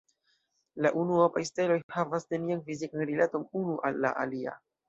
[0.85, 4.61] La unuopaj steloj havas nenian fizikan rilaton unu al la alia.